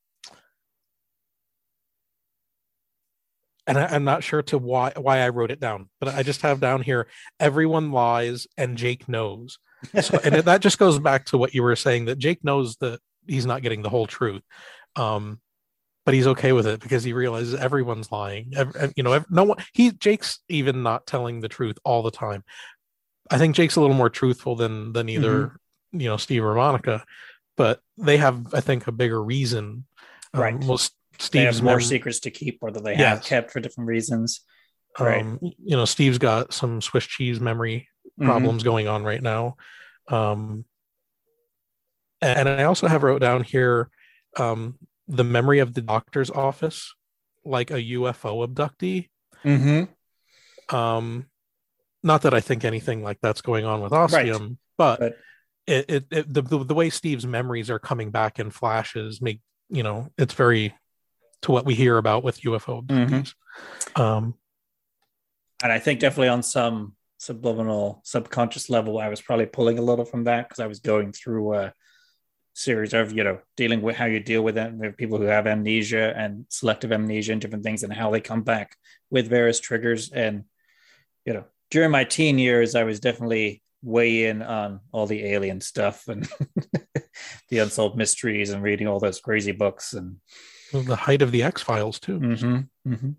and 3.67 3.77
I, 3.77 3.95
am 3.95 4.03
not 4.03 4.23
sure 4.23 4.41
to 4.43 4.57
why 4.57 4.93
why 4.95 5.19
I 5.19 5.29
wrote 5.29 5.51
it 5.51 5.59
down, 5.59 5.89
but 5.99 6.13
I 6.13 6.23
just 6.23 6.41
have 6.41 6.59
down 6.59 6.81
here, 6.81 7.07
everyone 7.39 7.91
lies 7.91 8.47
and 8.57 8.77
Jake 8.77 9.07
knows. 9.07 9.57
So, 9.99 10.19
and 10.23 10.35
that 10.35 10.61
just 10.61 10.77
goes 10.77 10.99
back 10.99 11.25
to 11.27 11.39
what 11.39 11.55
you 11.55 11.63
were 11.63 11.75
saying 11.75 12.05
that 12.05 12.19
Jake 12.19 12.43
knows 12.43 12.77
that 12.77 12.99
he's 13.27 13.47
not 13.47 13.63
getting 13.63 13.81
the 13.81 13.89
whole 13.89 14.05
truth. 14.05 14.43
Um, 14.95 15.39
but 16.05 16.13
he's 16.13 16.27
okay 16.27 16.51
with 16.51 16.67
it 16.67 16.79
because 16.79 17.03
he 17.03 17.13
realizes 17.13 17.53
everyone's 17.53 18.11
lying. 18.11 18.51
Every, 18.55 18.91
you 18.95 19.03
know, 19.03 19.23
no 19.29 19.43
one. 19.43 19.57
He 19.73 19.91
Jake's 19.91 20.39
even 20.49 20.83
not 20.83 21.05
telling 21.05 21.39
the 21.39 21.49
truth 21.49 21.77
all 21.83 22.01
the 22.01 22.11
time. 22.11 22.43
I 23.29 23.37
think 23.37 23.55
Jake's 23.55 23.75
a 23.75 23.81
little 23.81 23.95
more 23.95 24.09
truthful 24.09 24.55
than 24.55 24.93
than 24.93 25.09
either 25.09 25.47
mm-hmm. 25.47 25.99
you 25.99 26.09
know 26.09 26.17
Steve 26.17 26.43
or 26.43 26.55
Monica, 26.55 27.03
but 27.55 27.79
they 27.97 28.17
have 28.17 28.53
I 28.53 28.61
think 28.61 28.87
a 28.87 28.91
bigger 28.91 29.21
reason. 29.21 29.85
Um, 30.33 30.41
right. 30.41 30.53
Um, 30.53 30.67
well, 30.67 30.79
Steve's 31.19 31.61
more 31.61 31.75
mem- 31.75 31.81
secrets 31.81 32.21
to 32.21 32.31
keep, 32.31 32.59
or 32.61 32.71
that 32.71 32.83
they 32.83 32.97
yes. 32.97 33.17
have 33.17 33.23
kept 33.23 33.51
for 33.51 33.59
different 33.59 33.87
reasons. 33.87 34.41
Right. 34.99 35.21
Um, 35.21 35.39
you 35.41 35.75
know, 35.75 35.85
Steve's 35.85 36.17
got 36.17 36.51
some 36.51 36.81
Swiss 36.81 37.05
cheese 37.05 37.39
memory 37.39 37.87
mm-hmm. 38.19 38.25
problems 38.25 38.63
mm-hmm. 38.63 38.69
going 38.69 38.87
on 38.87 39.03
right 39.03 39.21
now. 39.21 39.55
Um, 40.07 40.65
and 42.21 42.47
I 42.49 42.63
also 42.63 42.87
have 42.87 43.03
wrote 43.03 43.21
down 43.21 43.43
here 43.43 43.89
um, 44.37 44.77
the 45.11 45.23
memory 45.23 45.59
of 45.59 45.73
the 45.73 45.81
doctor's 45.81 46.29
office 46.29 46.95
like 47.43 47.69
a 47.69 47.75
UFO 47.75 48.47
abductee. 48.47 49.09
Mm-hmm. 49.43 50.75
Um, 50.75 51.25
not 52.01 52.21
that 52.23 52.33
I 52.33 52.39
think 52.39 52.63
anything 52.63 53.03
like 53.03 53.19
that's 53.21 53.41
going 53.41 53.65
on 53.65 53.81
with 53.81 53.91
Ostium, 53.91 54.41
right. 54.41 54.57
but, 54.77 54.99
but 54.99 55.17
it, 55.67 55.85
it, 55.89 56.05
it, 56.11 56.33
the, 56.33 56.41
the, 56.41 56.63
the 56.63 56.73
way 56.73 56.89
Steve's 56.89 57.27
memories 57.27 57.69
are 57.69 57.79
coming 57.79 58.09
back 58.09 58.39
in 58.39 58.49
flashes 58.51 59.21
make 59.21 59.41
you 59.69 59.83
know 59.83 60.09
it's 60.17 60.33
very 60.33 60.73
to 61.41 61.51
what 61.51 61.65
we 61.65 61.75
hear 61.75 61.97
about 61.97 62.23
with 62.23 62.41
UFO 62.41 62.85
abductees. 62.85 63.33
Mm-hmm. 63.95 64.01
Um, 64.01 64.35
and 65.63 65.71
I 65.71 65.79
think 65.79 65.99
definitely 65.99 66.29
on 66.29 66.43
some 66.43 66.95
subliminal 67.17 68.01
subconscious 68.03 68.69
level, 68.69 68.99
I 68.99 69.09
was 69.09 69.21
probably 69.21 69.45
pulling 69.45 69.77
a 69.77 69.81
little 69.81 70.05
from 70.05 70.23
that 70.25 70.47
because 70.47 70.59
I 70.59 70.67
was 70.67 70.79
going 70.79 71.11
through 71.11 71.53
uh, 71.53 71.71
series 72.53 72.93
of 72.93 73.13
you 73.13 73.23
know 73.23 73.39
dealing 73.55 73.81
with 73.81 73.95
how 73.95 74.05
you 74.05 74.19
deal 74.19 74.41
with 74.41 74.57
it 74.57 74.73
with 74.73 74.97
people 74.97 75.17
who 75.17 75.23
have 75.23 75.47
amnesia 75.47 76.13
and 76.15 76.45
selective 76.49 76.91
amnesia 76.91 77.31
and 77.31 77.41
different 77.41 77.63
things 77.63 77.83
and 77.83 77.93
how 77.93 78.11
they 78.11 78.19
come 78.19 78.43
back 78.43 78.75
with 79.09 79.29
various 79.29 79.59
triggers. 79.59 80.11
And 80.11 80.43
you 81.25 81.33
know 81.33 81.45
during 81.69 81.91
my 81.91 82.03
teen 82.03 82.37
years 82.37 82.75
i 82.75 82.83
was 82.83 82.99
definitely 82.99 83.61
way 83.83 84.25
in 84.25 84.41
on 84.43 84.79
all 84.91 85.07
the 85.07 85.25
alien 85.25 85.59
stuff 85.61 86.07
and 86.07 86.29
the 87.49 87.59
unsolved 87.59 87.97
mysteries 87.97 88.51
and 88.51 88.61
reading 88.61 88.87
all 88.87 88.99
those 88.99 89.19
crazy 89.19 89.51
books 89.51 89.93
and 89.93 90.17
well, 90.71 90.83
the 90.83 90.95
height 90.95 91.21
of 91.21 91.31
the 91.31 91.43
x 91.43 91.61
files 91.61 91.99
too. 91.99 92.19
Mm-hmm, 92.19 92.93
mm-hmm. 92.93 93.11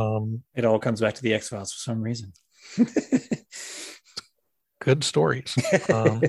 um 0.00 0.42
it 0.54 0.64
all 0.64 0.78
comes 0.78 1.00
back 1.00 1.14
to 1.14 1.22
the 1.22 1.34
x 1.34 1.48
files 1.48 1.72
for 1.72 1.78
some 1.78 2.00
reason. 2.00 2.32
Good 4.80 5.04
stories. 5.04 5.54
Um, 5.92 6.22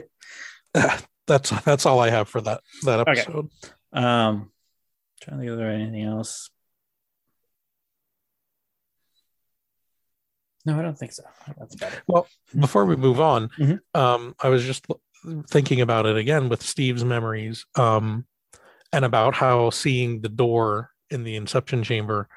that's 1.28 1.50
that's 1.64 1.86
all 1.86 2.00
I 2.00 2.10
have 2.10 2.28
for 2.28 2.42
that 2.42 2.62
that 2.84 3.02
episode. 3.02 3.50
Okay. 3.94 4.06
Um, 4.06 4.52
trying 5.22 5.38
to 5.38 5.44
think 5.44 5.52
if 5.52 5.58
there 5.58 5.72
anything 5.72 6.04
else. 6.04 6.50
No, 10.66 10.78
I 10.78 10.84
don't 10.84 10.98
think 10.98 11.12
so. 11.12 11.24
That's 11.58 11.76
better. 11.76 12.04
Well, 12.08 12.28
before 12.58 12.86
we 12.86 12.96
move 12.96 13.20
on, 13.20 13.50
mm-hmm. 13.58 14.00
um, 14.00 14.36
I 14.40 14.50
was 14.50 14.64
just 14.64 14.86
thinking 15.50 15.82
about 15.82 16.06
it 16.06 16.18
again 16.18 16.50
with 16.50 16.62
Steve's 16.62 17.04
memories, 17.04 17.66
um, 17.76 18.26
and 18.94 19.04
about 19.04 19.34
how 19.34 19.72
seeing 19.72 20.22
the 20.22 20.30
door 20.30 20.92
in 21.10 21.24
the 21.24 21.36
Inception 21.36 21.84
chamber, 21.84 22.28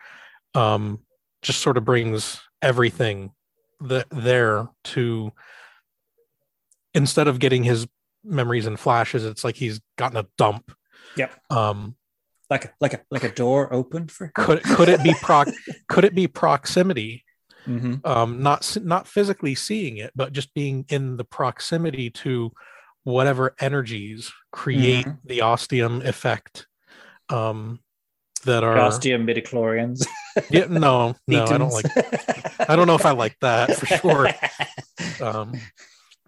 um, 0.55 1.01
just 1.43 1.61
sort 1.61 1.77
of 1.77 1.85
brings 1.85 2.41
everything 2.63 3.33
that 3.81 4.07
there 4.11 4.69
to 4.85 5.33
instead 6.95 7.29
of 7.29 7.39
getting 7.39 7.65
his 7.65 7.87
memories 8.25 8.67
and 8.67 8.79
flashes. 8.79 9.25
It's 9.25 9.45
like 9.45 9.57
he's 9.57 9.81
gotten 9.97 10.17
a 10.17 10.27
dump. 10.37 10.73
Yep. 11.17 11.33
Um, 11.51 11.97
like 12.51 12.67
a, 12.67 12.71
like 12.81 12.95
a 12.95 13.01
like 13.11 13.25
a 13.25 13.31
door 13.31 13.73
opened 13.73 14.11
for 14.11 14.27
him. 14.27 14.33
Could 14.35 14.63
could 14.63 14.89
it 14.89 15.03
be 15.03 15.15
proc? 15.23 15.49
could 15.89 16.05
it 16.05 16.15
be 16.15 16.27
proximity? 16.27 17.25
Mm-hmm. 17.67 18.07
Um, 18.07 18.43
not 18.43 18.77
not 18.83 19.09
physically 19.09 19.55
seeing 19.55 19.97
it, 19.97 20.13
but 20.15 20.33
just 20.33 20.53
being 20.55 20.85
in 20.89 21.17
the 21.17 21.25
proximity 21.25 22.11
to 22.11 22.53
whatever 23.05 23.55
energies 23.61 24.33
create 24.53 25.07
mm-hmm. 25.07 25.27
the 25.29 25.41
ostium 25.41 26.03
effect. 26.03 26.67
Um, 27.31 27.81
that 28.45 28.63
are 28.63 28.79
ostium 28.79 29.27
midichlorians. 29.27 30.07
yeah, 30.51 30.67
no, 30.69 31.15
no, 31.27 31.45
I 31.45 31.59
don't 31.59 31.73
like. 31.73 31.87
I 32.69 32.77
don't 32.77 32.87
know 32.87 32.95
if 32.95 33.07
I 33.07 33.13
like 33.13 33.37
that 33.41 33.77
for 33.77 33.87
sure. 33.87 34.31
Um, 35.21 35.53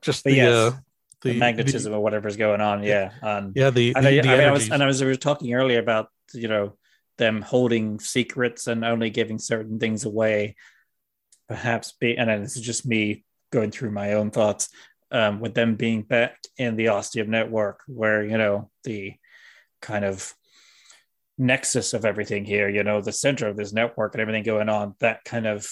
just 0.03 0.25
but 0.25 0.31
the 0.31 0.37
yes. 0.37 0.53
uh, 0.53 0.73
the, 1.23 1.33
the 1.33 1.39
magnetism 1.39 1.93
the, 1.93 1.99
or 1.99 2.03
whatever's 2.03 2.37
going 2.37 2.61
on. 2.61 2.83
Yeah, 2.83 3.11
um, 3.23 3.53
yeah. 3.55 3.71
The, 3.71 3.95
and, 3.97 4.07
I, 4.07 4.11
I, 4.11 4.23
mean, 4.23 4.27
I 4.29 4.51
was 4.51 4.71
and 4.71 4.83
I 4.83 4.87
was 4.87 5.01
we 5.01 5.09
were 5.09 5.17
talking 5.17 5.55
earlier 5.55 5.79
about 5.79 6.09
you 6.33 6.49
know 6.49 6.77
them 7.19 7.43
holding 7.43 7.99
secrets 7.99 8.67
and 8.67 8.85
only 8.85 9.11
giving 9.11 9.39
certain 9.39 9.79
things 9.79 10.05
away. 10.05 10.57
Perhaps 11.49 11.93
be 11.93 12.17
and 12.17 12.45
this 12.45 12.57
is 12.57 12.63
just 12.63 12.87
me 12.87 13.25
going 13.51 13.71
through 13.71 13.91
my 13.91 14.15
own 14.15 14.31
thoughts. 14.31 14.69
um, 15.13 15.41
with 15.41 15.55
them 15.55 15.77
being 15.77 16.03
back 16.03 16.37
in 16.59 16.77
the 16.77 16.89
Ostium 16.89 17.31
network, 17.31 17.81
where 17.87 18.25
you 18.25 18.37
know 18.37 18.71
the 18.85 19.15
kind 19.81 20.05
of 20.05 20.35
nexus 21.39 21.95
of 21.95 22.05
everything 22.05 22.45
here, 22.45 22.69
you 22.69 22.83
know, 22.83 23.01
the 23.01 23.13
center 23.13 23.49
of 23.49 23.57
this 23.57 23.73
network 23.73 24.15
and 24.15 24.21
everything 24.21 24.43
going 24.43 24.69
on, 24.69 24.95
that 25.01 25.25
kind 25.25 25.47
of 25.47 25.69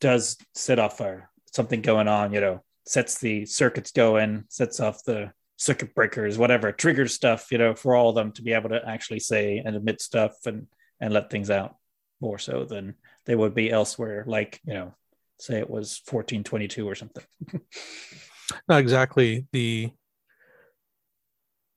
does 0.00 0.36
set 0.54 0.78
off 0.78 1.00
a, 1.00 1.28
something 1.52 1.80
going 1.80 2.08
on, 2.08 2.32
you 2.32 2.40
know, 2.40 2.62
sets 2.86 3.18
the 3.18 3.46
circuits 3.46 3.92
going, 3.92 4.44
sets 4.48 4.80
off 4.80 5.04
the 5.04 5.32
circuit 5.56 5.94
breakers, 5.94 6.38
whatever, 6.38 6.72
triggers 6.72 7.14
stuff, 7.14 7.50
you 7.50 7.58
know, 7.58 7.74
for 7.74 7.94
all 7.94 8.10
of 8.10 8.14
them 8.14 8.32
to 8.32 8.42
be 8.42 8.52
able 8.52 8.70
to 8.70 8.86
actually 8.86 9.20
say 9.20 9.58
and 9.58 9.76
admit 9.76 10.00
stuff 10.00 10.46
and 10.46 10.66
and 11.00 11.12
let 11.12 11.30
things 11.30 11.50
out 11.50 11.76
more 12.20 12.38
so 12.38 12.64
than 12.64 12.94
they 13.26 13.34
would 13.34 13.54
be 13.54 13.70
elsewhere, 13.70 14.24
like, 14.26 14.60
you 14.64 14.74
know, 14.74 14.94
say 15.38 15.58
it 15.58 15.68
was 15.68 16.00
1422 16.08 16.88
or 16.88 16.94
something. 16.94 17.24
Not 18.68 18.80
exactly 18.80 19.46
the 19.52 19.90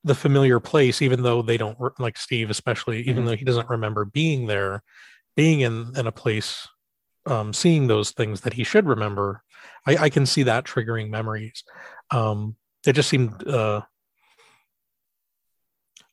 the 0.04 0.16
familiar 0.16 0.60
place, 0.60 1.02
even 1.02 1.22
though 1.22 1.42
they 1.42 1.58
don't 1.58 1.78
like 2.00 2.18
Steve, 2.18 2.50
especially, 2.50 3.02
even 3.02 3.18
mm-hmm. 3.18 3.26
though 3.26 3.36
he 3.36 3.46
doesn't 3.46 3.70
remember 3.70 4.06
being 4.06 4.48
there, 4.48 4.84
being 5.36 5.62
in 5.62 5.94
in 5.98 6.08
a 6.08 6.12
place, 6.12 6.68
um, 7.28 7.54
seeing 7.54 7.88
those 7.88 8.12
things 8.12 8.42
that 8.42 8.54
he 8.54 8.64
should 8.64 8.88
remember. 8.88 9.44
I, 9.86 9.98
I 9.98 10.10
can 10.10 10.26
see 10.26 10.44
that 10.44 10.66
triggering 10.66 11.10
memories. 11.10 11.64
Um, 12.12 12.56
it 12.86 12.94
just 12.94 13.10
seemed. 13.10 13.48
Uh, 13.48 13.82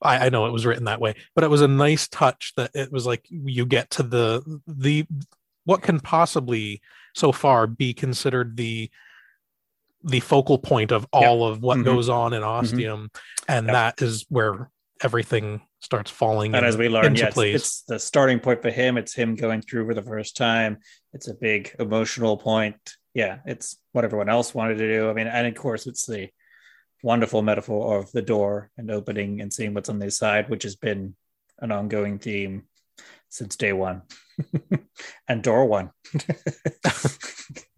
I, 0.02 0.26
I 0.26 0.28
know 0.28 0.46
it 0.46 0.52
was 0.52 0.66
written 0.66 0.84
that 0.84 1.00
way, 1.00 1.14
but 1.34 1.44
it 1.44 1.50
was 1.50 1.62
a 1.62 1.68
nice 1.68 2.08
touch 2.08 2.52
that 2.56 2.70
it 2.74 2.92
was 2.92 3.06
like 3.06 3.24
you 3.30 3.64
get 3.64 3.90
to 3.90 4.02
the 4.02 4.60
the 4.66 5.06
what 5.64 5.82
can 5.82 6.00
possibly 6.00 6.82
so 7.14 7.32
far 7.32 7.66
be 7.66 7.94
considered 7.94 8.56
the 8.56 8.90
the 10.02 10.20
focal 10.20 10.58
point 10.58 10.92
of 10.92 11.06
all 11.12 11.48
yep. 11.48 11.56
of 11.56 11.62
what 11.62 11.76
mm-hmm. 11.76 11.86
goes 11.86 12.08
on 12.08 12.34
in 12.34 12.42
mm-hmm. 12.42 12.50
Ostium, 12.50 13.08
mm-hmm. 13.08 13.52
and 13.52 13.68
that 13.68 14.02
is 14.02 14.26
where 14.28 14.70
everything 15.02 15.62
starts 15.80 16.10
falling. 16.10 16.54
And 16.54 16.64
in, 16.64 16.68
as 16.68 16.76
we 16.76 16.88
learn, 16.88 17.14
yeah, 17.14 17.28
it's, 17.28 17.38
it's, 17.38 17.82
the 17.82 17.98
starting 17.98 18.40
point 18.40 18.62
for 18.62 18.70
him. 18.70 18.98
It's 18.98 19.14
him 19.14 19.34
going 19.34 19.62
through 19.62 19.86
for 19.86 19.94
the 19.94 20.02
first 20.02 20.36
time. 20.36 20.78
It's 21.14 21.28
a 21.28 21.34
big 21.34 21.74
emotional 21.78 22.36
point. 22.36 22.96
Yeah, 23.14 23.38
it's 23.46 23.78
what 23.92 24.04
everyone 24.04 24.28
else 24.28 24.54
wanted 24.54 24.78
to 24.78 24.88
do. 24.88 25.08
I 25.08 25.12
mean, 25.12 25.28
and 25.28 25.46
of 25.46 25.54
course, 25.54 25.86
it's 25.86 26.06
the 26.06 26.28
wonderful 27.02 27.40
metaphor 27.42 27.98
of 27.98 28.10
the 28.12 28.22
door 28.22 28.70
and 28.76 28.90
opening 28.90 29.40
and 29.40 29.52
seeing 29.52 29.74
what's 29.74 29.88
on 29.88 30.00
the 30.00 30.10
side, 30.10 30.50
which 30.50 30.64
has 30.64 30.74
been 30.74 31.14
an 31.60 31.70
ongoing 31.70 32.18
theme 32.18 32.64
since 33.28 33.56
day 33.56 33.72
one 33.72 34.02
and 35.28 35.42
door 35.42 35.66
one. 35.66 35.90